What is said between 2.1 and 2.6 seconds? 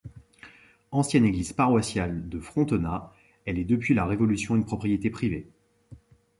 de